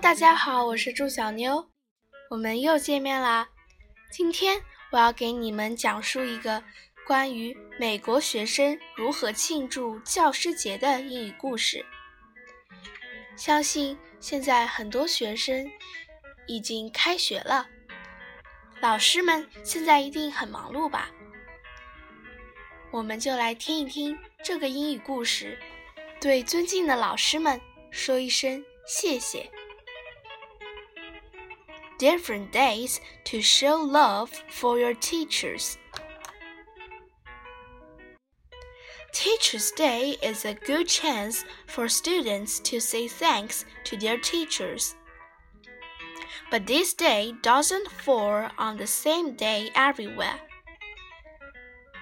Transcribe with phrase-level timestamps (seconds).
[0.00, 1.70] 大家好，我是祝小妞，
[2.28, 3.48] 我们又见面啦。
[4.12, 4.60] 今天
[4.92, 6.62] 我要给你们讲述一个
[7.06, 11.84] 关于美国学生如何庆祝教师节的英语故事。
[13.36, 15.68] 相信现在很多学生
[16.46, 17.66] 已经开学了，
[18.80, 21.10] 老师们现在一定很忙碌吧？
[22.90, 25.58] 我们就来听一听这个英语故事，
[26.20, 27.58] 对尊敬的老师们
[27.90, 29.50] 说一声谢谢。
[31.98, 35.78] Different days to show love for your teachers.
[39.12, 44.94] Teachers' Day is a good chance for students to say thanks to their teachers.
[46.50, 50.38] But this day doesn't fall on the same day everywhere.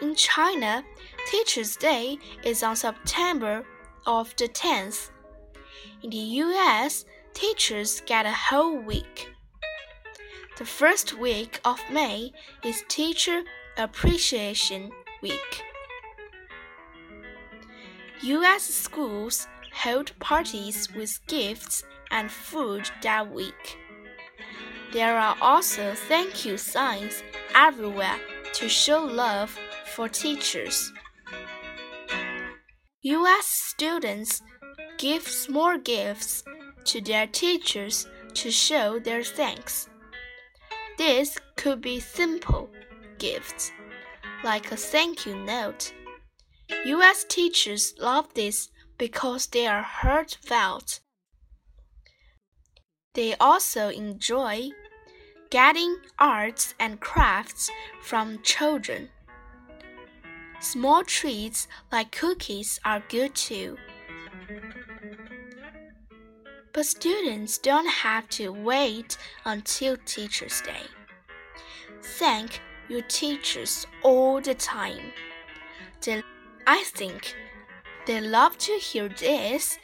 [0.00, 0.82] In China,
[1.30, 3.64] Teachers' Day is on September
[4.04, 5.10] of the 10th.
[6.02, 9.28] In the US, teachers get a whole week.
[10.56, 12.32] The first week of May
[12.64, 13.42] is Teacher
[13.76, 14.90] Appreciation
[15.20, 15.62] Week.
[18.22, 18.62] U.S.
[18.62, 23.76] schools hold parties with gifts and food that week.
[24.94, 27.22] There are also thank you signs
[27.54, 28.18] everywhere
[28.54, 30.90] to show love for teachers.
[33.02, 33.44] U.S.
[33.44, 34.40] students
[34.96, 36.42] give small gifts
[36.84, 39.90] to their teachers to show their thanks.
[40.98, 42.70] This could be simple
[43.18, 43.72] gifts,
[44.42, 45.92] like a thank you note
[46.84, 51.00] US teachers love this because they are heartfelt.
[53.14, 54.70] They also enjoy
[55.50, 57.70] getting arts and crafts
[58.02, 59.10] from children.
[60.60, 63.76] Small treats like cookies are good too
[66.75, 70.87] But students don't have to wait until Teacher's Day.
[72.17, 75.11] Thank your teachers all the time.
[76.01, 76.23] They
[76.65, 77.35] I think
[78.05, 79.77] they love to hear this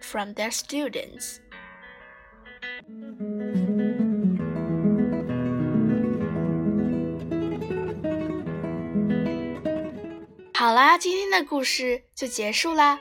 [0.00, 1.40] from their students.
[10.54, 13.00] 好啦，今天的故事就结束啦，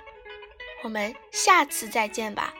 [0.83, 2.53] 我们下次再见吧。